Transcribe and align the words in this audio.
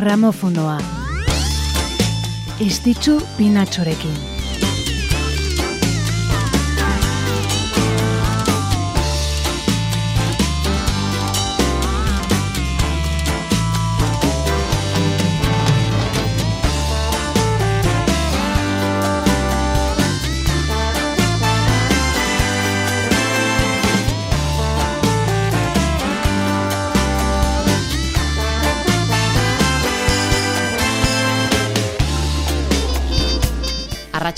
gramofonoa. 0.00 0.78
Ez 2.66 2.80
ditzu 2.84 3.20
pinatxorekin. 3.36 4.39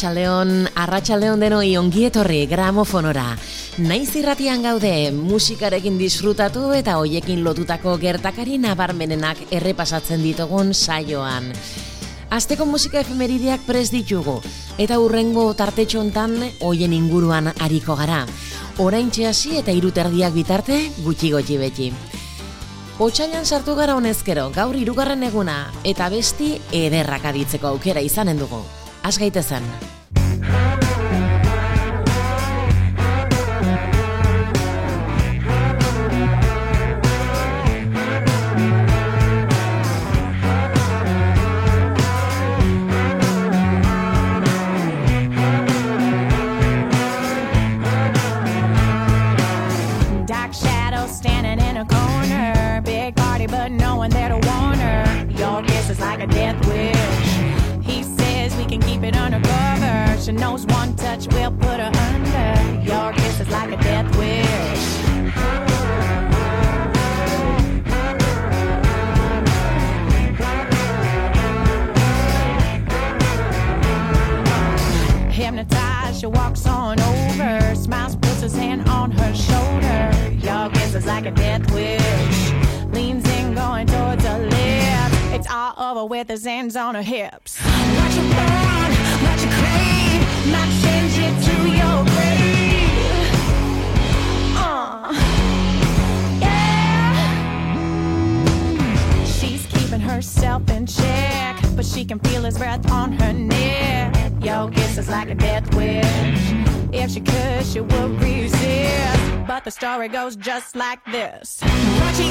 Arratxaldeon, 0.03 0.67
arratxaldeon 0.75 1.43
denoi 1.45 1.77
ongietorri 1.79 2.41
gramofonora. 2.51 3.37
Naiz 3.87 4.17
irratian 4.19 4.65
gaude, 4.67 5.13
musikarekin 5.15 5.95
disfrutatu 6.01 6.73
eta 6.75 6.97
hoiekin 6.99 7.45
lotutako 7.47 7.95
gertakari 8.03 8.59
nabarmenenak 8.59 9.45
errepasatzen 9.55 10.25
ditugun 10.27 10.75
saioan. 10.75 11.53
Azteko 12.35 12.67
musika 12.67 12.99
efemerideak 12.99 13.63
prez 13.63 13.93
ditugu, 13.95 14.41
eta 14.75 14.99
urrengo 14.99 15.47
tartetxontan 15.55 16.35
hoien 16.67 16.99
inguruan 16.99 17.53
hariko 17.55 17.95
gara. 17.95 18.27
Orain 18.83 19.15
hasi 19.29 19.57
eta 19.63 19.71
iruterdiak 19.71 20.35
bitarte 20.35 20.83
gutxi 21.07 21.31
gotxi 21.31 21.63
beti. 21.63 21.93
Otsailan 22.99 23.47
sartu 23.47 23.77
gara 23.77 23.95
honezkero, 23.95 24.51
gaur 24.51 24.75
irugarren 24.75 25.23
eguna, 25.23 25.71
eta 25.85 26.09
besti 26.11 26.59
ederrak 26.73 27.25
aditzeko 27.25 27.69
aukera 27.69 28.01
izanen 28.01 28.39
dugu. 28.39 28.65
Az 29.03 29.19
gaitezen. 29.19 29.63
Breath 102.63 102.93
on 102.93 103.11
her 103.11 103.33
neck. 103.33 104.15
Your 104.41 104.71
kiss 104.71 104.97
is 104.97 105.09
like 105.09 105.29
a 105.29 105.35
death 105.35 105.67
wish. 105.75 106.45
If 106.93 107.11
she 107.11 107.21
could, 107.21 107.67
she 107.67 107.81
would 107.81 108.23
resist. 108.23 109.47
But 109.49 109.65
the 109.65 109.73
story 109.73 110.07
goes 110.07 110.37
just 110.37 110.77
like 110.77 111.01
this. 111.07 111.61
What 111.61 112.15
you 112.21 112.31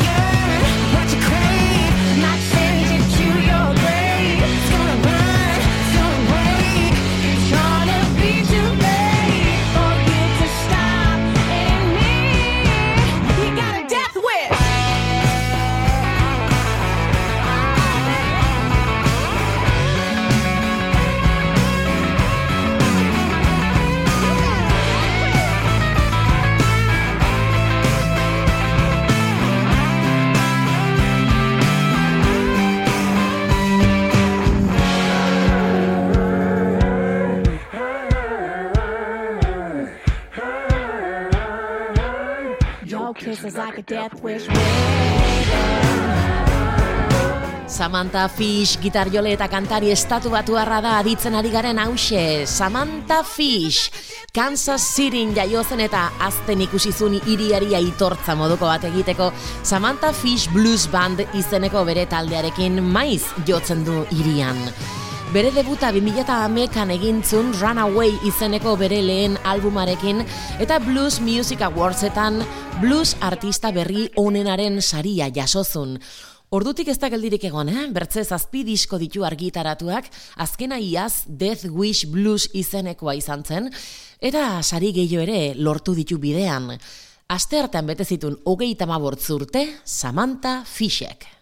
Your 43.31 43.38
kiss 43.38 43.46
is 43.46 43.56
like 43.56 43.78
a 43.78 43.81
death 43.81 44.22
wish. 44.22 44.44
Samantha 47.68 48.28
Fish, 48.28 48.75
gitarjole 48.84 49.31
eta 49.31 49.47
kantari 49.47 49.88
estatu 49.92 50.30
batu 50.30 50.53
da 50.56 51.00
aditzen 51.00 51.36
ari 51.36 51.50
garen 51.50 51.78
hause. 51.78 52.46
Samantha 52.46 53.24
Fish, 53.24 53.90
Kansas 54.34 54.81
Cityn 54.81 55.34
jaiozen 55.34 55.80
eta 55.80 56.12
azten 56.19 56.59
ikusizun 56.62 57.22
iriari 57.25 57.74
aitortza 57.74 58.36
moduko 58.36 58.66
bat 58.66 58.84
egiteko 58.84 59.31
Samantha 59.63 60.12
Fish 60.12 60.50
Blues 60.50 60.88
Band 60.88 61.22
izeneko 61.34 61.86
bere 61.86 62.06
taldearekin 62.08 62.84
maiz 62.84 63.24
jotzen 63.48 63.86
du 63.86 64.06
irian. 64.12 64.58
Bere 65.31 65.47
debuta 65.56 65.94
2008an 65.96 66.90
egintzun 66.92 67.53
Runaway 67.56 68.18
izeneko 68.28 68.74
bere 68.75 68.97
lehen 69.00 69.38
albumarekin 69.47 70.19
eta 70.59 70.75
Blues 70.84 71.22
Music 71.24 71.64
Awardsetan 71.64 72.42
blues 72.81 73.14
artista 73.24 73.72
berri 73.72 74.09
onenaren 74.19 74.81
saria 74.81 75.30
jasozun. 75.31 75.96
Ordutik 76.52 76.92
ez 76.92 76.97
da 77.00 77.08
geldirik 77.08 77.47
egon, 77.47 77.72
eh? 77.72 77.88
Bertze 77.96 78.25
zazpi 78.25 78.66
disko 78.68 79.00
ditu 79.00 79.24
argitaratuak, 79.24 80.12
azkena 80.36 80.84
iaz 80.84 81.24
Death 81.28 81.63
Wish 81.72 82.12
Blues 82.12 82.50
izenekoa 82.52 83.16
izan 83.16 83.48
zen, 83.48 83.72
eta 84.19 84.59
sari 84.62 84.92
gehiago 84.92 85.24
ere 85.24 85.53
lortu 85.56 85.96
ditu 85.96 86.19
bidean. 86.19 86.74
Aste 87.31 87.63
hartan 87.63 87.88
bete 87.88 88.03
zitun 88.03 88.36
hogeita 88.44 88.84
urte 89.31 89.80
Samantha 89.86 90.66
Fishek. 90.66 91.41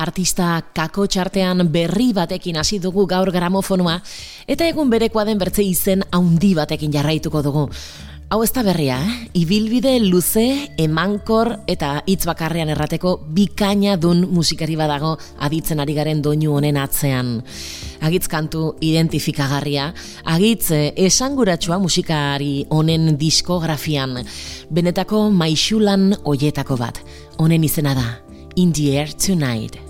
Artista 0.00 0.54
kako 0.72 1.04
txartean 1.06 1.66
berri 1.72 2.12
batekin 2.16 2.56
hasi 2.56 2.78
dugu 2.80 3.04
gaur 3.06 3.28
gramofonoa 3.32 3.98
eta 4.48 4.68
egun 4.68 4.88
berekoa 4.88 5.26
den 5.28 5.38
bertze 5.38 5.64
izen 5.66 6.06
haundi 6.10 6.54
batekin 6.56 6.92
jarraituko 6.94 7.42
dugu. 7.44 7.68
Hau 8.30 8.44
ez 8.44 8.52
da 8.54 8.62
berria, 8.62 8.94
eh? 9.02 9.14
ibilbide 9.40 9.96
luze, 10.04 10.44
emankor 10.78 11.48
eta 11.66 11.96
hitz 12.06 12.20
bakarrean 12.28 12.70
errateko 12.70 13.16
bikaina 13.34 13.96
dun 13.98 14.22
musikari 14.30 14.76
badago 14.78 15.16
aditzen 15.42 15.82
ari 15.82 15.96
garen 15.98 16.22
doinu 16.22 16.54
honen 16.54 16.78
atzean. 16.78 17.40
Agitz 18.06 18.28
kantu 18.30 18.76
identifikagarria, 18.86 19.90
agitz 20.30 20.70
eh, 20.70 20.94
esanguratsua 21.08 21.82
musikari 21.82 22.68
honen 22.70 23.16
diskografian, 23.18 24.20
benetako 24.70 25.26
maixulan 25.34 26.12
hoietako 26.22 26.78
bat, 26.78 27.02
honen 27.42 27.66
izena 27.66 27.98
da, 27.98 28.10
In 28.54 28.70
the 28.70 28.94
Air 28.94 29.10
Tonight. 29.10 29.89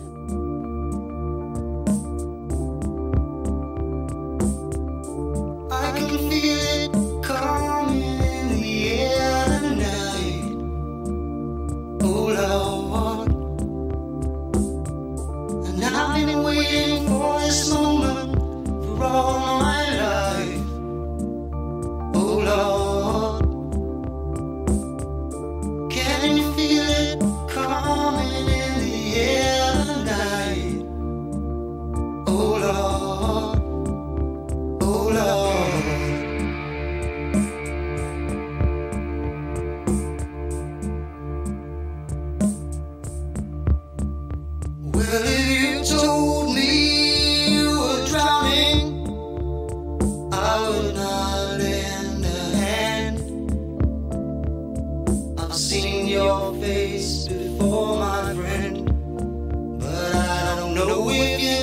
Know 60.86 61.10
if 61.10 61.40
you 61.40 61.59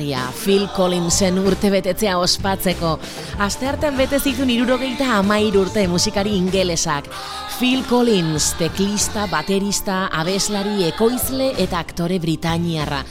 zoragarria, 0.00 0.30
Phil 0.32 0.68
Collinsen 0.74 1.38
urte 1.38 1.70
betetzea 1.70 2.18
ospatzeko. 2.18 2.98
Asteartean 3.38 3.96
bete 3.96 4.18
zituen 4.18 4.50
irurogeita 4.50 5.18
amair 5.18 5.56
urte 5.56 5.86
musikari 5.88 6.36
ingelesak. 6.36 7.08
Phil 7.58 7.84
Collins, 7.84 8.54
teklista, 8.56 9.26
baterista, 9.28 10.08
abeslari, 10.08 10.86
ekoizle 10.88 11.52
eta 11.58 11.78
aktore 11.78 12.18
britainiarra. 12.18 13.04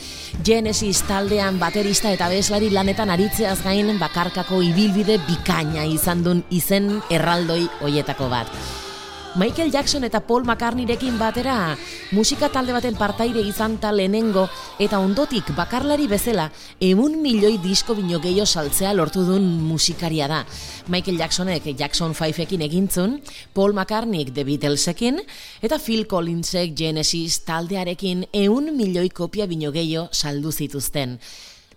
Genesis 0.44 1.04
taldean 1.06 1.60
baterista 1.60 2.10
eta 2.10 2.26
abeslari 2.26 2.70
lanetan 2.70 3.10
aritzeaz 3.10 3.62
gain 3.62 3.98
bakarkako 3.98 4.60
ibilbide 4.62 5.20
bikaina 5.28 5.84
izan 5.84 6.24
duen 6.24 6.44
izen 6.50 7.00
erraldoi 7.10 7.68
hoietako 7.80 8.28
bat. 8.28 8.89
Michael 9.36 9.70
Jackson 9.70 10.02
eta 10.02 10.18
Paul 10.26 10.42
McCartneyrekin 10.42 11.14
batera 11.14 11.76
musika 12.10 12.48
talde 12.50 12.72
baten 12.74 12.96
partaide 12.98 13.44
izan 13.46 13.76
ta 13.78 13.92
lehenengo 13.94 14.48
eta 14.82 14.98
ondotik 14.98 15.52
bakarlari 15.54 16.08
bezala 16.10 16.48
emun 16.82 17.14
milioi 17.22 17.60
disko 17.62 17.94
bino 17.94 18.18
gehiago 18.18 18.46
saltzea 18.46 18.90
lortu 18.92 19.22
duen 19.28 19.46
musikaria 19.68 20.26
da. 20.26 20.40
Michael 20.88 21.20
Jacksonek 21.22 21.68
Jackson 21.78 22.14
5ekin 22.14 22.66
egintzun, 22.66 23.20
Paul 23.54 23.72
McCartneyk 23.72 24.34
The 24.34 24.44
Beatlesekin 24.44 25.22
eta 25.62 25.78
Phil 25.78 26.08
Collinsek 26.10 26.74
Genesis 26.74 27.44
taldearekin 27.46 28.26
eun 28.32 28.74
milioi 28.74 29.14
kopia 29.14 29.46
bino 29.46 29.70
gehiago 29.70 30.08
saldu 30.10 30.50
zituzten. 30.50 31.20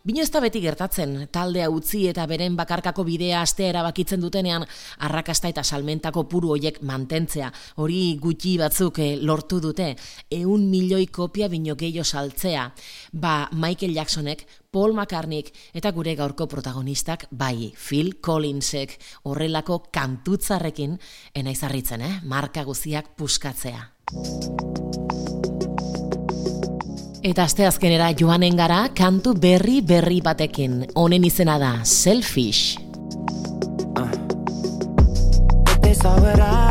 Bino 0.03 0.19
ez 0.19 0.27
da 0.35 0.41
beti 0.43 0.59
gertatzen, 0.59 1.13
taldea 1.31 1.69
utzi 1.71 2.01
eta 2.09 2.25
beren 2.27 2.57
bakarkako 2.59 3.05
bidea 3.07 3.37
astea 3.39 3.69
erabakitzen 3.71 4.19
dutenean 4.19 4.65
arrakasta 5.07 5.47
eta 5.47 5.63
salmentako 5.63 6.25
puru 6.27 6.49
hoiek 6.57 6.81
mantentzea. 6.83 7.47
Hori 7.79 8.17
gutxi 8.19 8.57
batzuk 8.59 8.99
eh, 8.99 9.13
lortu 9.15 9.61
dute, 9.63 9.93
eun 10.27 10.65
milioi 10.67 11.07
kopia 11.07 11.47
bino 11.47 11.77
gehiago 11.79 12.03
saltzea. 12.03 12.65
Ba, 13.13 13.47
Michael 13.53 13.95
Jacksonek, 13.95 14.43
Paul 14.75 14.91
McCartneyk 14.91 15.53
eta 15.71 15.93
gure 15.95 16.17
gaurko 16.19 16.49
protagonistak 16.51 17.29
bai, 17.31 17.71
Phil 17.71 18.17
Collinsek 18.19 18.97
horrelako 19.23 19.85
kantutzarrekin 19.87 20.99
enaizarritzen, 21.33 22.03
eh? 22.03 22.19
Marka 22.27 22.67
guziak 22.67 23.15
puskatzea. 23.15 23.87
Eta 27.23 27.45
asteazkenera 27.47 28.09
joanen 28.19 28.57
gara 28.59 28.81
kantu 28.91 29.31
berri 29.39 29.77
berri 29.79 30.19
batekin. 30.19 30.81
Honen 30.99 31.23
izena 31.23 31.55
da 31.61 31.77
Selfish. 31.87 32.75
If 35.83 36.62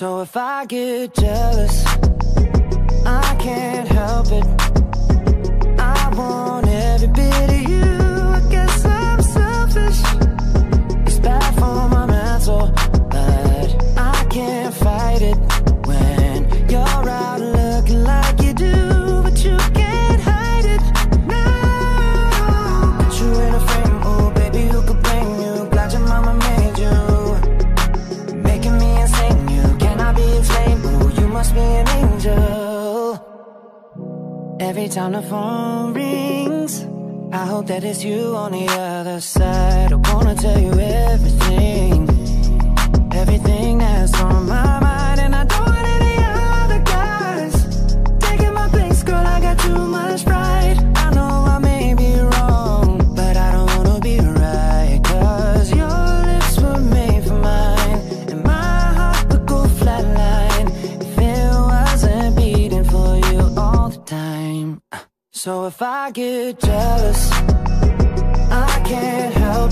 So 0.00 0.22
if 0.22 0.34
I 0.34 0.64
get 0.64 1.12
jealous, 1.12 1.84
I 3.04 3.36
can't 3.38 3.86
help 3.86 4.28
it. 4.32 4.46
I 5.78 6.10
want 6.16 6.49
Every 34.70 34.88
time 34.88 35.10
the 35.10 35.22
phone 35.22 35.94
rings, 35.94 36.86
I 37.32 37.44
hope 37.44 37.66
that 37.66 37.82
it's 37.82 38.04
you 38.04 38.36
on 38.36 38.52
the 38.52 38.68
other 38.68 39.20
side. 39.20 39.92
I 39.92 39.96
wanna 40.14 40.36
tell 40.36 40.60
you 40.60 40.72
everything, 40.78 42.08
everything 43.12 43.78
that's 43.78 44.14
on 44.20 44.46
my 44.46 44.78
mind, 44.78 44.89
So 65.42 65.64
if 65.64 65.80
I 65.80 66.10
get 66.10 66.60
jealous, 66.60 67.30
I 67.32 68.82
can't 68.84 69.32
help 69.32 69.69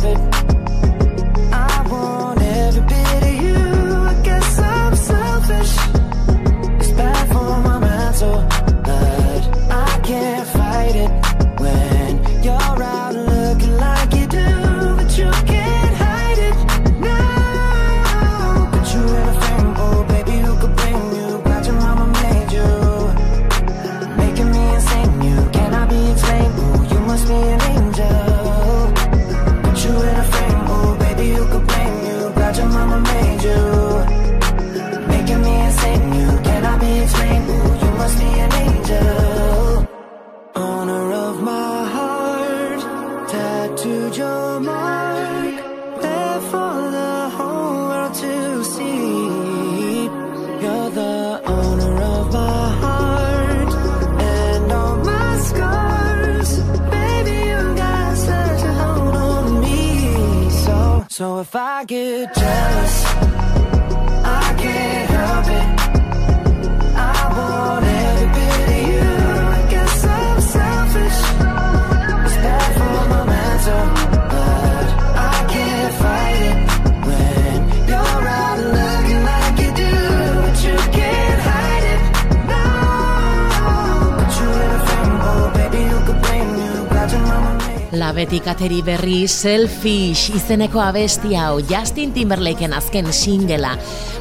Labetik 88.28 88.48
ateri 88.52 88.82
berri 88.84 89.22
Selfish 89.24 90.34
izeneko 90.36 90.82
abesti 90.84 91.30
hau 91.32 91.62
Justin 91.64 92.10
Timberlakeen 92.12 92.74
azken 92.76 93.06
singela. 93.08 93.70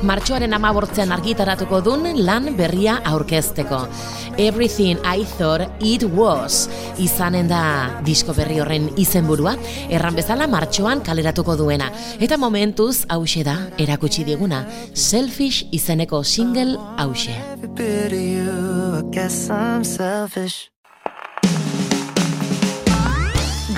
Martxoaren 0.07 0.55
amabortzean 0.55 1.11
argitaratuko 1.11 1.81
dun 1.83 2.07
lan 2.23 2.47
berria 2.55 3.01
aurkezteko. 3.03 3.81
Everything 4.39 4.95
I 5.03 5.25
Thought 5.35 5.83
It 5.83 6.05
Was 6.15 6.69
izanen 7.03 7.51
da 7.51 7.99
disko 8.07 8.31
berri 8.31 8.61
horren 8.63 8.87
izenburua, 8.95 9.57
erran 9.91 10.15
bezala 10.15 10.47
martxoan 10.47 11.03
kaleratuko 11.03 11.57
duena. 11.59 11.91
Eta 12.15 12.39
momentuz 12.39 13.03
hause 13.11 13.43
da 13.43 13.57
erakutsi 13.75 14.23
diguna 14.23 14.63
Selfish 14.93 15.67
izeneko 15.75 16.23
single 16.23 16.79
hause. 16.95 17.35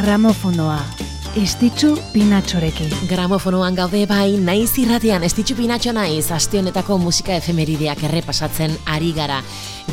Gramofonoa. 0.01 1.08
Estitzu 1.37 1.91
pinatxorekin. 2.09 2.89
Gramofonoan 3.05 3.75
gaude 3.77 3.99
bai, 4.09 4.31
naiz 4.41 4.71
irratian, 4.81 5.21
ez 5.21 5.35
ditxu 5.37 5.53
pinatxo 5.59 5.91
naiz, 5.93 6.31
aste 6.33 6.57
honetako 6.57 6.97
musika 6.97 7.35
efemerideak 7.37 8.01
errepasatzen 8.07 8.73
ari 8.89 9.11
gara. 9.13 9.37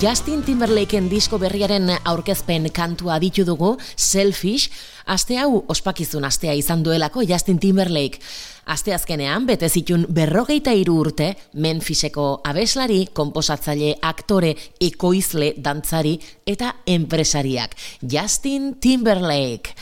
Justin 0.01 0.41
Timberlakeen 0.47 1.11
disko 1.13 1.37
berriaren 1.37 1.93
aurkezpen 2.09 2.71
kantua 2.73 3.19
ditu 3.21 3.45
dugu, 3.45 3.75
Selfish, 3.97 4.71
aste 5.05 5.37
hau 5.37 5.61
ospakizun 5.69 6.25
astea 6.25 6.57
izan 6.57 6.83
duelako 6.83 7.21
Justin 7.29 7.61
Timberlake. 7.61 8.25
Aste 8.73 8.97
azkenean, 8.97 9.45
bete 9.47 9.69
zitun 9.69 10.09
berrogeita 10.09 10.73
hiru 10.73 10.97
urte, 11.05 11.35
Memphiseko 11.53 12.41
abeslari, 12.49 13.11
komposatzaile, 13.13 13.99
aktore, 14.01 14.57
ekoizle, 14.81 15.53
dantzari 15.59 16.17
eta 16.49 16.79
enpresariak. 16.97 17.77
Justin 18.01 18.79
Timberlake. 18.81 19.77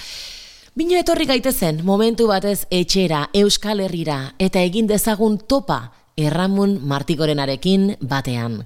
Bino 0.74 0.96
etorri 0.98 1.22
gaitezen, 1.30 1.84
momentu 1.86 2.24
batez 2.26 2.64
etxera, 2.66 3.28
Euskal 3.38 3.78
Herrira, 3.78 4.34
eta 4.42 4.58
egin 4.58 4.88
dezagun 4.90 5.36
topa, 5.38 5.92
Erramun 6.18 6.80
Martikorenarekin 6.82 7.92
batean. 8.02 8.56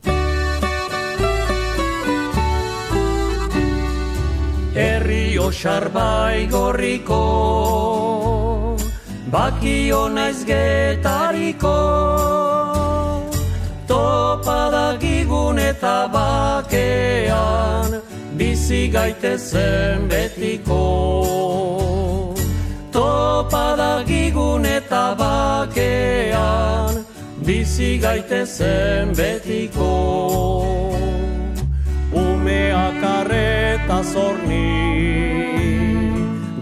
Herri 4.72 5.36
osar 5.36 5.90
bai 5.92 6.48
gorriko 6.48 7.20
Bakio 9.28 10.08
naiz 10.08 10.46
getariko 10.48 11.76
Topa 13.90 14.60
dagigun 14.72 15.58
eta 15.60 15.96
bakean 16.14 17.98
Bizi 18.38 18.86
gaitezen 18.92 20.06
betiko. 20.06 20.82
Topa 22.94 23.74
dagigun 23.74 24.62
eta 24.64 25.16
bakean 25.18 27.02
Bizi 27.42 27.98
gaitezen 27.98 29.10
betiko. 29.18 29.90
Umeak 32.14 33.02
arreta 33.02 33.98
zorni, 34.12 34.70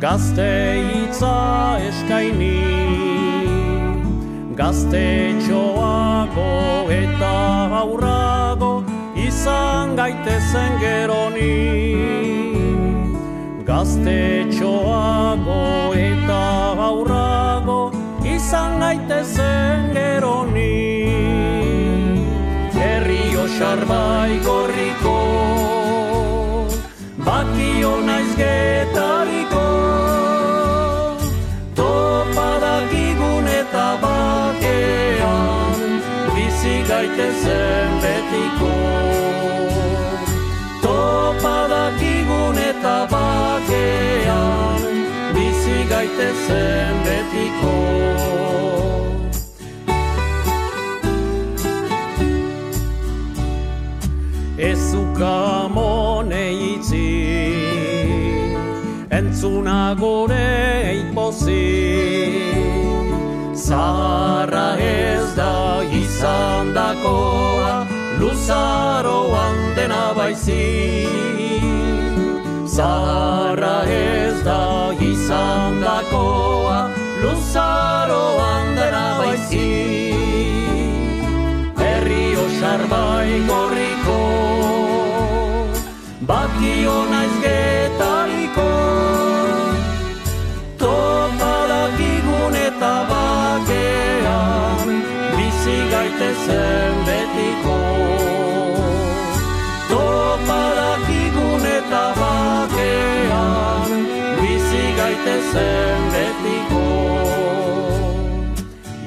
gazte 0.01 0.51
hitza 0.89 1.37
eskaini, 1.91 2.65
gazte 4.57 5.07
txoago 5.45 6.51
eta 7.03 7.35
aurrago 7.85 8.96
izan 9.47 9.95
gaitezen 9.95 10.73
geroni. 10.83 11.55
Gazte 13.67 14.47
txoago 14.51 15.95
eta 15.95 16.39
aurrago 16.87 17.93
izan 18.27 18.81
gaitezen 18.83 19.93
geroni. 19.95 20.75
Herri 22.75 23.37
osarbai 23.45 24.41
gorriko 24.47 25.15
Bakio 27.27 27.95
naiz 28.07 28.33
getariko 28.41 29.65
eta 33.57 33.89
bakean 34.03 35.79
Bizi 36.35 36.77
gaitezen 36.91 38.01
betiko 38.03 39.16
gaitezen 46.17 46.97
betiko. 47.05 47.77
Ez 54.59 54.95
ukamone 54.95 56.53
itzi 56.53 57.09
Entzuna 59.11 59.95
gure 59.95 60.49
eipozi 60.93 61.67
Zara 63.55 64.77
ez 64.79 65.35
da 65.37 65.83
izan 65.93 66.73
dakoa 66.75 67.87
Luzaroan 68.19 69.75
dena 69.77 70.13
baizi 70.17 71.46
Zara 72.77 73.77
ez 73.89 74.43
da 74.45 74.93
izan 75.01 75.81
dakoa 75.81 76.81
Luzaroan 77.23 78.67
dena 78.77 79.07
baizi 79.19 79.69
Herri 81.81 82.27
osar 82.45 82.85
bai 82.91 83.31
gorriko 83.49 84.19
Bakio 86.29 86.97
naiz 87.13 87.37
getariko. 87.45 88.71
Topadakigun 90.83 92.55
eta 92.67 92.95
bakean 93.13 94.89
Bizi 95.39 95.79
gaitezen 95.95 96.86
gaitezen 105.57 106.11
betiko 106.13 106.83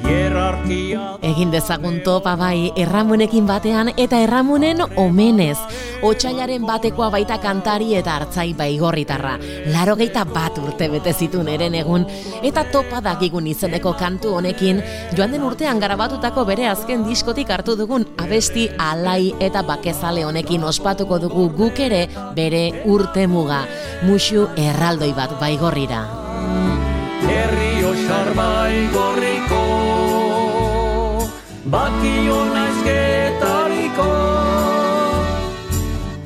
Hierarkia 0.04 1.10
Egin 1.22 1.52
dezagun 1.52 2.00
topa 2.02 2.38
bai 2.40 2.72
erramunekin 2.80 3.46
batean 3.48 3.92
eta 3.98 4.18
erramunen 4.24 4.80
omenez. 4.98 5.58
Otsailaren 6.02 6.64
batekoa 6.64 7.10
baita 7.12 7.38
kantari 7.44 7.92
eta 8.00 8.14
hartzai 8.16 8.54
baigorritarra. 8.56 9.34
Laro 9.74 9.98
bat 10.34 10.58
urte 10.58 10.88
bete 10.90 11.14
zituen 11.14 11.48
eren 11.48 11.76
egun 11.76 12.06
eta 12.42 12.64
topa 12.72 13.02
dakigun 13.02 13.48
izeneko 13.48 13.94
kantu 13.94 14.36
honekin 14.36 14.82
joan 15.16 15.32
den 15.32 15.44
urtean 15.44 15.80
garabatutako 15.80 16.46
bere 16.46 16.68
azken 16.68 17.04
diskotik 17.04 17.50
hartu 17.50 17.76
dugun 17.76 18.06
abesti 18.18 18.70
alai 18.78 19.34
eta 19.40 19.62
bakezale 19.62 20.24
honekin 20.24 20.64
ospatuko 20.64 21.20
dugu 21.20 21.50
guk 21.50 21.80
ere 21.80 22.08
bere 22.34 22.84
urte 22.86 23.28
muga. 23.28 23.66
Muxu 24.04 24.48
erraldoi 24.56 25.14
bat 25.14 25.40
baigorrira. 25.40 26.29
Osar 28.10 28.34
bai 28.34 28.78
gorriko 28.94 29.64
Bakio 31.74 32.40
naiz 32.54 32.78
getariko 32.88 34.08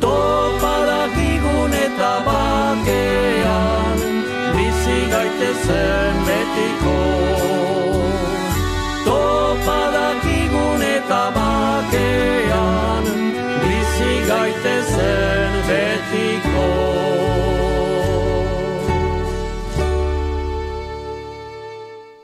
Topadakigun 0.06 1.76
eta 1.88 2.14
bakean 2.30 4.00
Bizi 4.56 5.00
gaitezen 5.12 6.03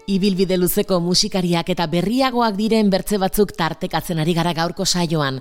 Ibilbide 0.09 0.57
luzeko 0.57 0.97
musikariak 1.05 1.67
eta 1.69 1.85
berriagoak 1.85 2.55
diren 2.57 2.89
bertze 2.89 3.19
batzuk 3.21 3.51
tartekatzen 3.57 4.17
ari 4.23 4.33
gara 4.33 4.55
gaurko 4.57 4.85
saioan. 4.85 5.37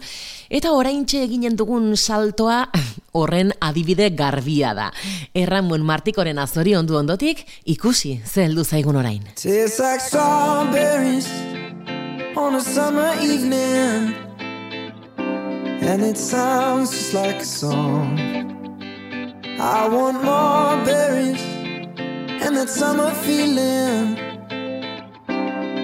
Eta 0.52 0.74
oraintxe 0.76 1.22
eginen 1.24 1.57
dugun 1.57 1.94
saltoa 1.96 2.66
horren 3.18 3.54
adibide 3.64 4.11
garbia 4.16 4.74
da. 4.76 4.90
Erramuen 5.33 5.87
martikoren 5.88 6.38
azori 6.38 6.76
ondu 6.76 6.98
ondotik 7.00 7.46
ikusi 7.64 8.18
ze 8.26 8.44
heldu 8.44 8.64
zaigun 8.64 8.96
orain. 8.96 9.24
Like 9.44 10.12
on 12.37 12.54
a 12.54 12.61
summer 12.61 13.14
evening, 13.20 14.14
and 15.81 16.02
it 16.02 16.16
sounds 16.18 16.90
just 16.90 17.14
like 17.14 17.37
a 17.37 17.44
song. 17.44 18.18
I 19.59 19.88
want 19.88 20.22
more 20.22 20.85
berries 20.85 21.42
and 22.44 22.57
that 22.57 22.68
summer 22.68 23.11
feeling. 23.24 24.38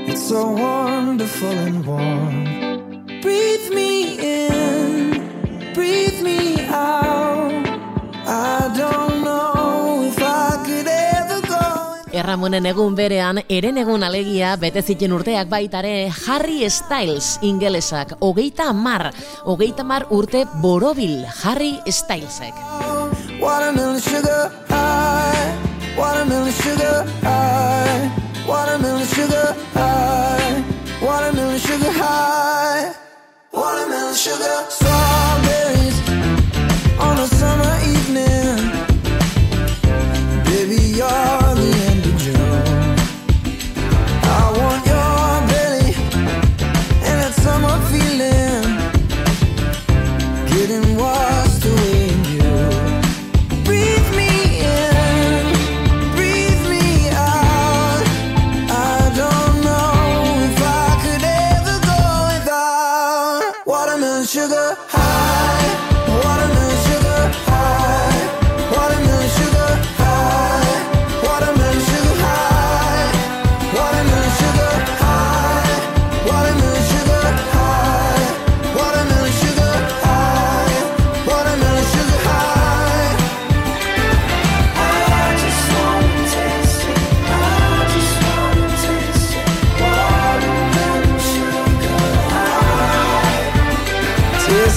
It's 0.06 0.28
so 0.28 0.46
wonderful 0.52 1.50
and 1.50 1.84
warm. 1.86 2.44
Breathe 3.22 3.70
me 3.74 4.18
in, 4.20 5.72
breathe 5.74 6.20
me 6.22 6.66
out. 6.68 7.52
I 8.26 8.70
don't 8.76 9.24
know 9.24 10.04
if 10.06 10.18
I 10.20 10.60
could 10.64 10.86
ever 10.86 11.40
go. 11.48 11.64
Erramonen 12.12 12.66
egun 12.68 12.94
berean, 12.94 13.42
eren 13.48 13.80
egun 13.80 14.04
alegia, 14.04 14.54
bete 14.60 14.82
ziten 14.82 15.12
urteak 15.16 15.48
baitare, 15.48 16.10
Harry 16.26 16.68
Styles 16.70 17.38
ingelesak, 17.42 18.14
hogeita 18.20 18.72
mar, 18.72 19.10
hogeita 19.44 19.84
mar 19.84 20.06
urte 20.10 20.44
borobil, 20.62 21.24
Harry 21.42 21.80
Stylesek. 21.86 22.54
Watermelon 23.40 24.00
sugar 24.00 24.52
high, 24.68 25.56
watermelon 25.98 26.52
sugar 26.52 27.04
high, 27.22 28.23
watermelon 28.46 29.06
sugar 29.06 29.56
high, 29.72 30.64
watermelon 31.02 31.58
sugar 31.58 31.92
high, 31.92 32.94
watermelon 33.52 34.14
sugar 34.14 34.83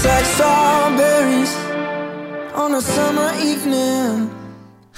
like 0.08 0.26
strawberries 0.26 1.54
on 2.56 2.76
a 2.76 2.82
summer 2.82 3.32
evening. 3.44 4.47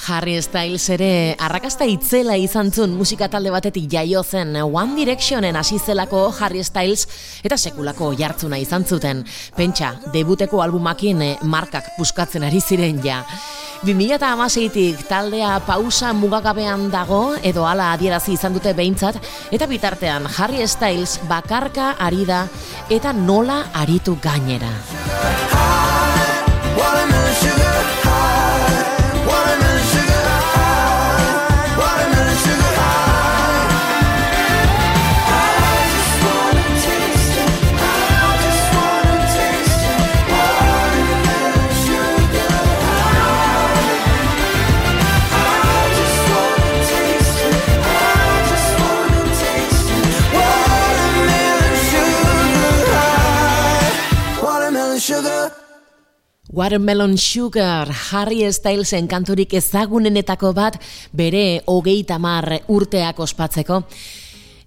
Harry 0.10 0.42
Styles 0.42 0.90
ere 0.90 1.36
arrakasta 1.38 1.86
itzela 1.86 2.34
izan 2.42 2.72
zuen 2.74 2.96
musika 2.98 3.28
talde 3.30 3.52
batetik 3.54 3.86
jaio 3.92 4.24
zen 4.24 4.56
One 4.64 4.96
Directionen 4.98 5.56
hasi 5.56 5.78
zelako 5.78 6.24
Harry 6.40 6.64
Styles 6.64 7.06
eta 7.44 7.58
sekulako 7.58 8.10
jartzuna 8.18 8.58
izan 8.58 8.86
zuten. 8.86 9.24
Pentsa, 9.56 9.94
debuteko 10.14 10.64
albumakin 10.66 11.22
eh, 11.22 11.38
markak 11.44 11.92
puskatzen 11.98 12.48
ari 12.48 12.62
ziren 12.62 13.04
ja. 13.06 13.22
2006tik 13.86 15.06
taldea 15.08 15.60
pausa 15.68 16.12
mugagabean 16.14 16.90
dago 16.92 17.36
edo 17.44 17.68
hala 17.70 17.94
adierazi 17.94 18.34
izan 18.34 18.58
dute 18.58 18.74
behintzat 18.74 19.22
eta 19.52 19.70
bitartean 19.70 20.26
Harry 20.38 20.66
Styles 20.68 21.20
bakarka 21.30 21.94
ari 22.00 22.26
da 22.26 22.48
eta 22.90 23.14
nola 23.14 23.68
aritu 23.74 24.18
gainera. 24.24 24.74
Watermelon 56.60 57.18
Sugar, 57.18 57.88
Harry 58.12 58.42
Stylesen 58.52 59.06
kanturik 59.08 59.54
ezagunenetako 59.56 60.50
bat 60.52 60.76
bere 61.16 61.62
hogeita 61.72 62.18
mar 62.20 62.52
urteak 62.68 63.22
ospatzeko. 63.24 63.78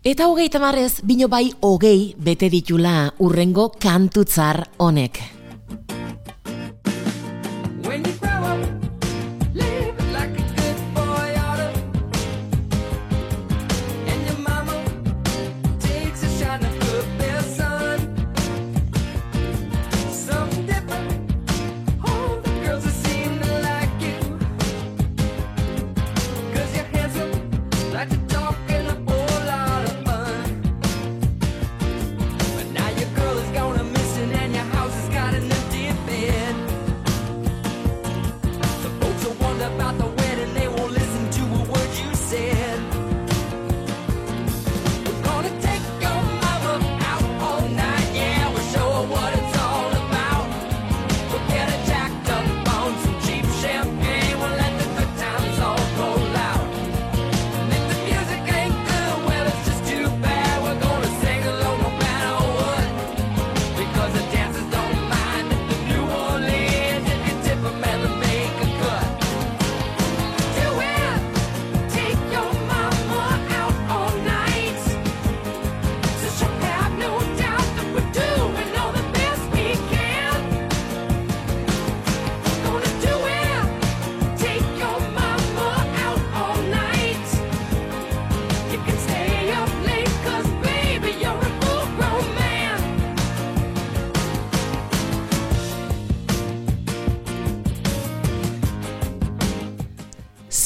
Eta 0.01 0.31
hogeita 0.31 0.57
marrez, 0.63 1.03
bino 1.05 1.29
bai 1.29 1.51
hogei 1.61 2.15
bete 2.17 2.49
ditula 2.49 3.13
urrengo 3.21 3.69
kantutzar 3.77 4.63
honek. 4.81 5.21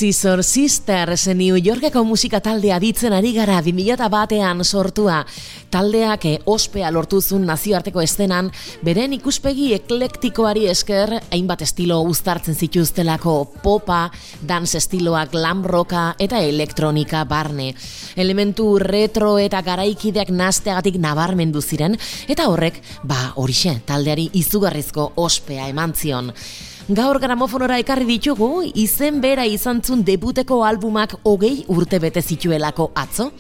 Scissor 0.07 0.45
Sisters 0.45 1.27
New 1.35 1.57
Yorkeko 1.59 2.05
musika 2.07 2.39
taldea 2.39 2.77
ditzen 2.79 3.11
ari 3.17 3.33
gara 3.35 3.57
2000 3.59 4.07
batean 4.07 4.61
sortua. 4.63 5.17
Taldeak 5.75 6.27
eh, 6.31 6.35
ospea 6.47 6.93
lortuzun 6.95 7.43
nazioarteko 7.49 8.05
estenan, 8.05 8.53
beren 8.87 9.17
ikuspegi 9.17 9.73
eklektikoari 9.75 10.69
esker 10.71 11.17
hainbat 11.25 11.65
estilo 11.67 11.99
uztartzen 12.07 12.55
zituztelako 12.55 13.35
popa, 13.65 14.13
dans 14.47 14.77
estiloa 14.79 15.25
glam 15.27 15.67
rocka 15.67 16.05
eta 16.23 16.39
elektronika 16.39 17.25
barne. 17.27 17.73
Elementu 18.15 18.79
retro 18.79 19.41
eta 19.43 19.65
garaikideak 19.67 20.31
nazteagatik 20.31 21.03
nabarmendu 21.03 21.59
ziren, 21.59 21.99
eta 22.31 22.47
horrek, 22.47 22.79
ba, 23.03 23.33
horixe, 23.35 23.81
taldeari 23.91 24.31
izugarrizko 24.39 25.11
ospea 25.27 25.67
eman 25.75 25.99
zion. 25.99 26.31
Gaur 26.87 27.19
gramofonora 27.19 27.81
ekarri 27.83 28.05
ditugu, 28.07 28.61
izen 28.79 29.17
bera 29.19 29.43
izan 29.51 29.81
zun 29.83 30.05
debuteko 30.07 30.61
albumak 30.63 31.17
hogei 31.27 31.65
urte 31.67 31.99
bete 31.99 32.23
zituelako 32.23 32.93
atzo. 32.95 33.33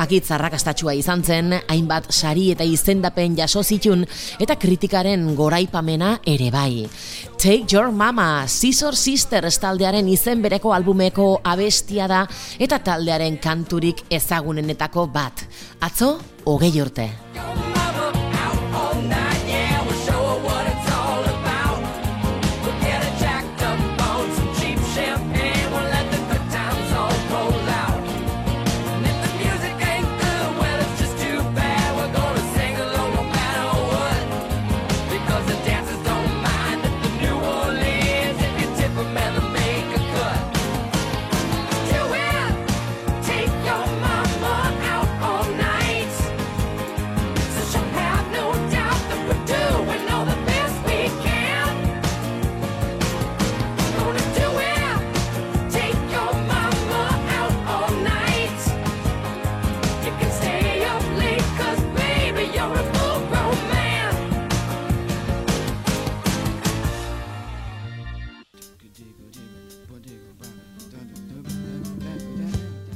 Akitz 0.00 0.30
arrakastatxua 0.32 0.94
izan 0.96 1.20
zen, 1.20 1.52
hainbat 1.68 2.08
sari 2.08 2.46
eta 2.54 2.64
izendapen 2.64 3.36
jaso 3.36 3.60
zitun 3.60 4.06
eta 4.40 4.56
kritikaren 4.56 5.34
goraipamena 5.36 6.14
ere 6.24 6.48
bai. 6.50 6.88
Take 7.36 7.66
Your 7.68 7.92
Mama, 7.92 8.46
Scissor 8.48 8.96
Sisters 8.96 9.60
taldearen 9.60 10.08
izen 10.08 10.40
bereko 10.40 10.72
albumeko 10.72 11.42
abestia 11.44 12.08
da 12.08 12.24
eta 12.58 12.80
taldearen 12.80 13.36
kanturik 13.36 14.06
ezagunenetako 14.08 15.10
bat. 15.12 15.44
Atzo, 15.84 16.14
hogei 16.46 16.78
urte. 16.80 17.12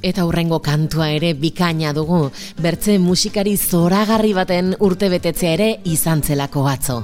Eta 0.03 0.25
hurrengo 0.27 0.59
kantua 0.59 1.13
ere 1.15 1.31
bikaina 1.39 1.93
dugu, 1.95 2.25
bertze 2.59 2.99
musikari 2.99 3.55
zoragarri 3.57 4.33
baten 4.35 4.75
urtebetetzea 4.83 5.55
ere 5.59 5.69
izan 5.97 6.27
zelako 6.27 6.67
atzo. 6.67 7.03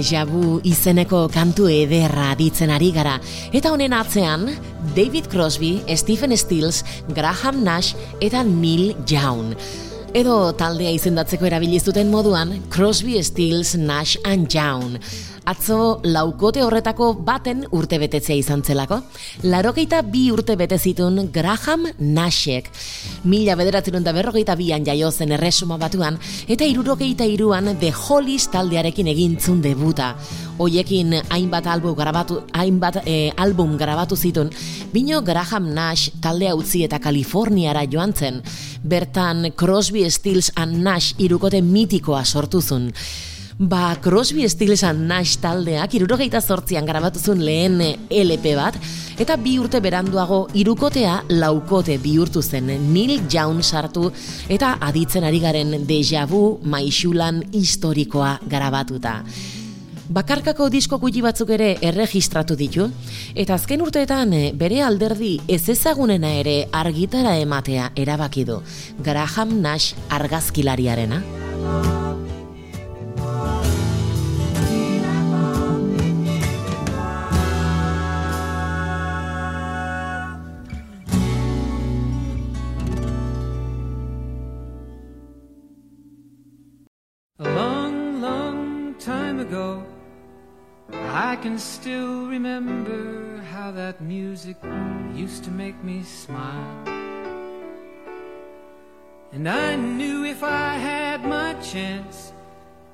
Deja 0.00 0.22
vu 0.24 0.62
izeneko 0.64 1.26
kantu 1.28 1.66
ederra 1.68 2.30
ditzen 2.38 2.70
ari 2.72 2.86
gara. 2.94 3.18
Eta 3.52 3.68
honen 3.74 3.92
atzean, 3.92 4.46
David 4.96 5.26
Crosby, 5.28 5.74
Stephen 5.92 6.32
Stills, 6.40 6.78
Graham 7.12 7.58
Nash 7.66 7.92
eta 8.24 8.40
Neil 8.40 8.94
Young. 9.04 9.52
Edo 10.16 10.54
taldea 10.56 10.94
izendatzeko 10.96 11.44
erabili 11.50 11.82
zuten 11.84 12.08
moduan, 12.08 12.56
Crosby, 12.72 13.18
Stills, 13.20 13.74
Nash 13.76 14.16
and 14.24 14.48
Young. 14.48 14.96
Atzo 15.50 15.98
laukote 16.06 16.62
horretako 16.62 17.08
baten 17.26 17.64
urte 17.74 17.98
betetzea 17.98 18.36
izan 18.38 18.60
zelako. 18.62 19.00
Larogeita 19.50 19.98
bi 20.06 20.28
urte 20.30 20.54
bete 20.54 20.76
zituen 20.78 21.30
Graham 21.34 21.88
Nashek. 21.98 22.68
Mila 23.24 23.56
bederatzen 23.58 24.04
da 24.06 24.12
berrogeita 24.14 24.54
bian 24.54 24.84
jaio 24.86 25.10
zen 25.10 25.32
erresuma 25.34 25.78
batuan, 25.80 26.20
eta 26.46 26.68
irurogeita 26.68 27.26
iruan 27.26 27.72
The 27.80 27.90
Hollies 27.90 28.46
taldearekin 28.52 29.10
egintzun 29.10 29.58
debuta. 29.64 30.12
Hoiekin 30.60 31.16
hainbat 31.32 31.66
album 31.66 31.96
grabatu, 31.98 32.42
hainbat 32.52 33.00
eh, 33.06 33.32
album 33.36 33.74
grabatu 33.80 34.14
zituen, 34.16 34.52
bino 34.92 35.18
Graham 35.22 35.72
Nash 35.74 36.12
taldea 36.22 36.54
utzi 36.54 36.84
eta 36.86 37.02
Kaliforniara 37.02 37.88
joan 37.90 38.14
zen. 38.14 38.38
Bertan 38.84 39.50
Crosby, 39.56 40.06
Stills 40.10 40.52
and 40.54 40.78
Nash 40.84 41.16
irukote 41.18 41.60
mitikoa 41.60 42.22
sortuzun. 42.24 42.92
Ba, 43.60 43.98
Crosby, 44.00 44.48
Stills 44.48 44.80
and 44.88 45.04
Nash 45.04 45.34
taldeak 45.36 45.92
irurogeita 45.92 46.40
zortzian 46.40 46.86
grabatu 46.88 47.34
lehen 47.36 47.76
LP 48.08 48.54
bat, 48.56 48.74
eta 49.20 49.36
bi 49.36 49.58
urte 49.60 49.82
beranduago 49.84 50.46
irukotea 50.54 51.24
laukote 51.28 51.98
bihurtu 51.98 52.40
zen 52.40 52.70
Neil 52.94 53.20
Young 53.30 53.62
sartu 53.62 54.10
eta 54.48 54.78
aditzen 54.80 55.24
ari 55.24 55.40
garen 55.40 55.84
Deja 55.86 56.24
Vu 56.24 56.58
maixulan 56.64 57.42
historikoa 57.52 58.40
grabatuta. 58.48 59.24
Bakarkako 60.08 60.70
disko 60.70 60.96
gutxi 60.96 61.20
batzuk 61.20 61.50
ere 61.50 61.76
erregistratu 61.82 62.56
ditu, 62.56 62.88
eta 63.34 63.54
azken 63.54 63.82
urteetan 63.82 64.32
eh, 64.32 64.52
bere 64.54 64.80
alderdi 64.80 65.38
ez 65.46 65.68
ezagunena 65.68 66.32
ere 66.32 66.64
argitara 66.72 67.36
ematea 67.36 67.92
erabaki 67.94 68.46
du 68.46 68.62
Graham 69.04 69.60
Nash 69.60 69.92
argazkilariarena. 70.08 72.09
Can 91.40 91.58
still 91.58 92.26
remember 92.26 93.38
how 93.50 93.70
that 93.70 94.02
music 94.02 94.56
used 95.14 95.42
to 95.42 95.50
make 95.50 95.82
me 95.82 96.02
smile. 96.02 96.84
And 99.32 99.48
I 99.48 99.74
knew 99.74 100.24
if 100.24 100.42
I 100.42 100.74
had 100.74 101.24
my 101.24 101.54
chance 101.54 102.34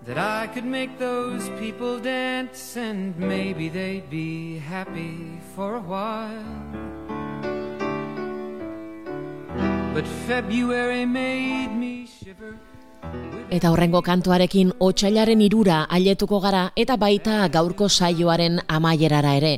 that 0.04 0.16
I 0.16 0.46
could 0.46 0.64
make 0.64 0.96
those 0.96 1.48
people 1.58 1.98
dance 1.98 2.76
and 2.76 3.16
maybe 3.18 3.68
they'd 3.68 4.08
be 4.08 4.58
happy 4.58 5.40
for 5.56 5.74
a 5.74 5.80
while. 5.80 6.62
But 9.92 10.06
February 10.28 11.04
made 11.04 11.74
me 11.74 12.06
shiver. 12.06 12.60
Eta 13.50 13.70
horrengo 13.72 14.02
kantuarekin 14.02 14.72
otsailaren 14.82 15.40
irura 15.40 15.84
ailetuko 15.88 16.40
gara 16.44 16.64
eta 16.76 16.96
baita 17.00 17.44
gaurko 17.48 17.88
saioaren 17.88 18.58
amaierara 18.68 19.36
ere. 19.38 19.52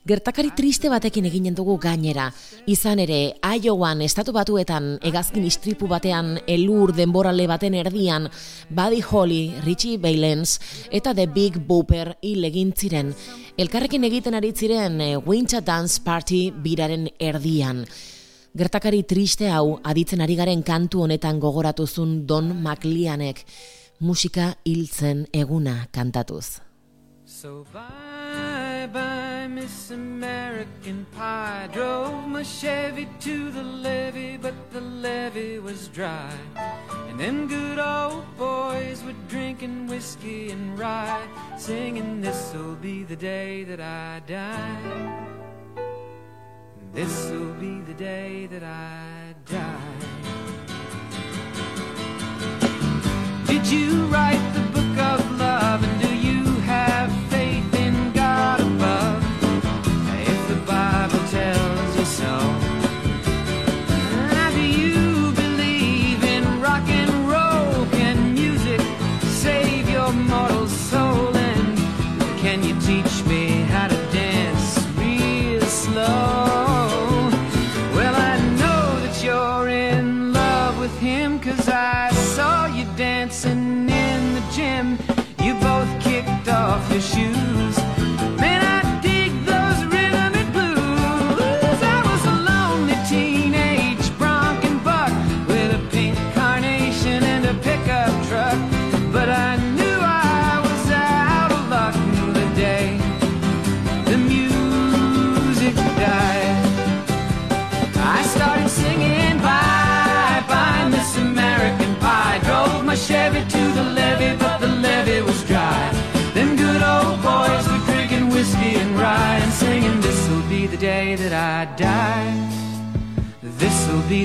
Gertakari 0.00 0.50
triste 0.56 0.88
batekin 0.88 1.26
eginen 1.28 1.54
dugu 1.54 1.74
gainera. 1.78 2.30
Izan 2.66 3.02
ere, 3.04 3.36
Iowan 3.44 4.00
estatu 4.00 4.32
batuetan 4.32 4.94
egazkin 5.04 5.44
istripu 5.44 5.86
batean 5.88 6.38
elur 6.48 6.94
denborale 6.96 7.46
baten 7.46 7.76
erdian, 7.76 8.30
Buddy 8.70 9.02
Holly, 9.04 9.54
Richie 9.64 9.98
Valens 9.98 10.58
eta 10.90 11.14
The 11.14 11.26
Big 11.26 11.60
Booper 11.66 12.16
hil 12.22 12.44
egin 12.48 12.72
ziren. 12.72 13.12
Elkarrekin 13.56 14.04
egiten 14.08 14.34
ari 14.34 14.54
ziren 14.56 15.00
eh, 15.00 15.16
Winter 15.18 15.60
Dance 15.60 16.00
Party 16.02 16.48
biraren 16.50 17.10
erdian. 17.18 17.84
Gertakari 18.50 19.04
triste 19.06 19.46
hau 19.46 19.78
aditzen 19.86 20.20
ari 20.24 20.34
garen 20.34 20.62
kantu 20.66 21.04
honetan 21.04 21.38
gogoratuzun 21.38 22.26
Don 22.26 22.50
McLeanek 22.62 23.44
musika 24.00 24.54
hiltzen 24.66 25.26
eguna 25.32 25.86
kantatuz. 25.92 26.58
So 27.24 27.64
bye 27.72 28.88
bye, 28.92 29.46
Miss 29.46 29.92
American 29.92 31.06
Pie. 31.16 31.68
Drove 31.72 32.26
my 32.26 32.42
Chevy 32.42 33.06
to 33.20 33.52
the 33.52 33.62
levee, 33.62 34.36
but 34.36 34.54
the 34.72 34.80
levee 34.80 35.60
was 35.60 35.86
dry. 35.88 36.34
And 37.08 37.20
them 37.20 37.46
good 37.46 37.78
old 37.78 38.24
boys 38.36 39.04
were 39.04 39.14
drinking 39.28 39.86
whiskey 39.86 40.50
and 40.50 40.76
rye, 40.76 41.22
singing, 41.56 42.20
This'll 42.20 42.74
be 42.74 43.04
the 43.04 43.16
day 43.16 43.62
that 43.62 43.80
I 43.80 44.20
die. 44.26 45.39
This'll 46.92 47.52
be 47.54 47.80
the 47.82 47.94
day 47.94 48.46
that 48.46 48.64
I 48.64 49.34
die. 49.46 50.00
Did 53.46 53.64
you 53.70 54.06
write 54.06 54.42
the 54.54 54.60
book 54.72 54.98
of 54.98 55.38
love 55.38 55.84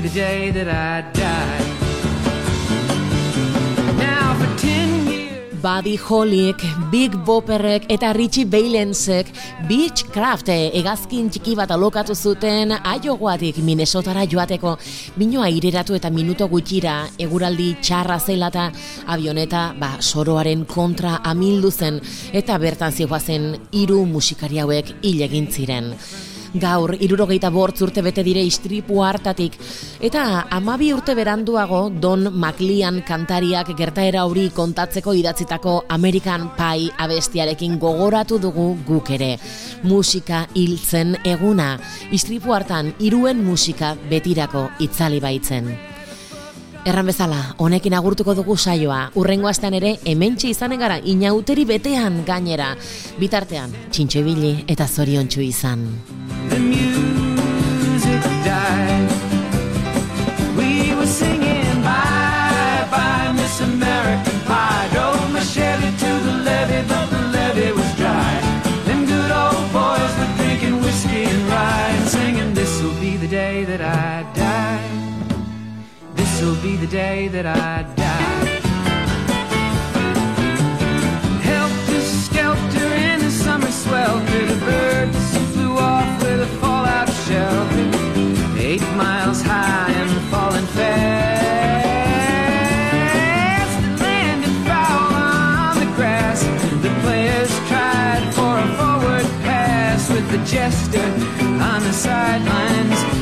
the 0.06 0.14
day 0.14 0.52
that 0.52 0.68
I 0.68 1.02
die. 1.14 1.86
Buddy 5.66 5.98
Hollyek, 5.98 6.62
Big 6.92 7.16
Bopperrek 7.26 7.88
eta 7.90 8.12
Richie 8.14 8.46
Valensek 8.46 9.32
Beechcraft 9.66 10.52
egazkin 10.54 11.32
txiki 11.34 11.56
bat 11.58 11.74
alokatu 11.74 12.14
zuten 12.14 12.76
Iowatik 12.76 13.58
Minnesotara 13.66 14.28
joateko 14.30 14.76
bino 15.18 15.42
aireratu 15.42 15.98
eta 15.98 16.14
minuto 16.14 16.46
gutxira 16.54 17.08
eguraldi 17.18 17.72
txarra 17.82 18.20
zela 18.20 18.52
eta 18.54 18.68
avioneta 19.08 19.74
ba, 19.80 19.96
soroaren 20.02 20.68
kontra 20.70 21.18
amildu 21.24 21.72
zen 21.72 22.00
eta 22.32 22.62
bertan 22.62 22.94
zihoazen 22.94 23.56
hiru 23.72 24.06
musikari 24.06 24.62
hauek 24.62 25.00
hil 25.02 25.26
egin 25.26 25.50
ziren. 25.50 25.96
Gaur, 26.60 26.96
irurogeita 27.00 27.50
bortz 27.52 27.82
urte 27.84 28.02
bete 28.06 28.24
dire 28.24 28.44
istripu 28.46 29.02
hartatik, 29.04 29.58
eta 30.00 30.46
amabi 30.56 30.92
urte 30.96 31.16
beranduago 31.18 31.90
Don 31.90 32.30
McLean 32.32 33.02
kantariak 33.08 33.74
gertaera 33.78 34.26
hori 34.26 34.50
kontatzeko 34.56 35.14
idatzitako 35.20 35.76
American 35.90 36.50
Pie 36.58 36.92
abestiarekin 36.98 37.80
gogoratu 37.80 38.40
dugu 38.40 38.70
guk 38.88 39.12
ere. 39.18 39.36
Musika 39.84 40.46
hiltzen 40.54 41.18
eguna, 41.24 41.76
istripu 42.12 42.56
hartan 42.56 42.94
iruen 43.00 43.44
musika 43.44 43.96
betirako 44.10 44.70
itzali 44.80 45.20
baitzen. 45.20 45.95
Erran 46.86 47.08
bezala, 47.10 47.40
honekin 47.58 47.96
agurtuko 47.98 48.36
dugu 48.38 48.56
saioa. 48.62 49.10
Urrengo 49.18 49.50
astean 49.50 49.74
ere, 49.74 49.96
hementxe 50.06 50.52
izanen 50.54 50.84
gara, 50.86 51.00
inauteri 51.02 51.66
betean 51.66 52.22
gainera. 52.28 52.76
Bitartean, 53.18 53.74
txintxo 53.90 54.22
ibili 54.22 54.54
eta 54.68 54.86
zoriontsu 54.88 55.42
izan. 55.42 55.90
the 56.50 56.60
music 56.60 58.22
died. 58.44 59.15
Day 77.26 77.42
that 77.42 77.46
I 77.46 77.84
die. 77.96 78.46
Helter 81.42 82.02
skelter 82.02 82.90
in 83.10 83.20
the 83.20 83.32
summer 83.32 83.72
swelter, 83.72 84.46
the 84.46 84.60
birds 84.66 85.38
flew 85.54 85.78
off 85.78 86.22
with 86.22 86.42
a 86.42 86.52
fallout 86.60 87.10
shelter, 87.26 87.88
eight 88.60 88.86
miles 88.96 89.42
high 89.42 89.92
and 89.92 90.12
falling 90.32 90.68
fast. 90.78 91.46
It 93.16 94.02
landed 94.02 94.56
foul 94.68 95.14
on 95.14 95.80
the 95.80 95.90
grass. 95.96 96.44
The 96.86 96.94
players 97.04 97.52
tried 97.70 98.24
for 98.34 98.54
a 98.66 98.68
forward 98.78 99.28
pass 99.44 100.10
with 100.10 100.30
the 100.32 100.42
jester 100.46 101.08
on 101.72 101.82
the 101.82 101.94
sidelines 101.94 103.15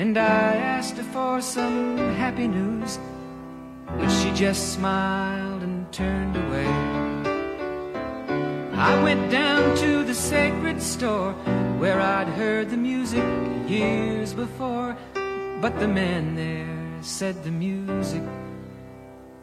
and 0.00 0.16
I 0.16 0.56
asked 0.56 0.96
her 0.96 1.02
for 1.02 1.42
some 1.42 1.98
happy 2.16 2.48
news. 2.48 2.98
But 3.98 4.08
she 4.08 4.32
just 4.32 4.72
smiled 4.72 5.62
and 5.62 5.92
turned 5.92 6.36
away. 6.36 6.72
I 8.72 9.02
went 9.02 9.30
down 9.30 9.76
to 9.76 10.02
the 10.02 10.14
sacred 10.14 10.80
store 10.80 11.32
where 11.78 12.00
I'd 12.00 12.28
heard 12.28 12.70
the 12.70 12.78
music 12.78 13.22
years 13.68 14.32
before. 14.32 14.96
But 15.60 15.78
the 15.78 15.88
man 15.88 16.34
there 16.34 17.02
said 17.02 17.44
the 17.44 17.50
music 17.50 18.22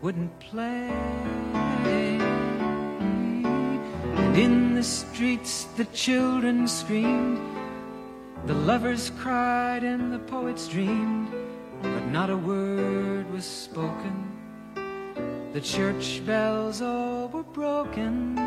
wouldn't 0.02 0.40
play. 0.40 0.90
And 4.24 4.36
in 4.36 4.74
the 4.74 4.84
streets 4.84 5.66
the 5.78 5.86
children 5.86 6.68
screamed, 6.68 7.57
the 8.46 8.54
lovers 8.54 9.12
cried, 9.18 9.84
and 9.84 10.14
the 10.14 10.20
poets 10.20 10.68
dreamed. 10.68 11.32
But 11.82 12.06
not 12.08 12.30
a 12.30 12.38
word 12.38 13.32
was 13.32 13.46
spoken. 13.46 14.32
The 15.54 15.62
church 15.62 16.26
bells 16.26 16.82
all 16.82 17.28
were 17.30 17.44
broken. 17.44 18.38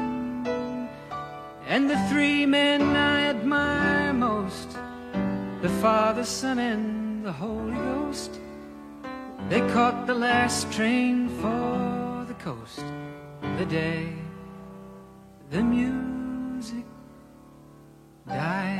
And 1.67 1.89
the 1.89 1.99
three 2.09 2.47
men 2.47 2.83
I 2.97 3.23
admire 3.23 4.13
most 4.13 4.77
the 5.63 5.69
Father, 5.81 6.25
Son, 6.25 6.59
and 6.59 7.25
the 7.25 7.33
Holy 7.33 7.75
Ghost 7.75 8.41
they 9.51 9.61
caught 9.73 10.07
the 10.07 10.15
last 10.15 10.71
train 10.73 11.29
for 11.41 12.25
the 12.29 12.35
coast 12.35 12.85
the 13.59 13.65
day 13.67 14.13
the 15.51 15.61
music 15.61 16.85
died. 18.29 18.80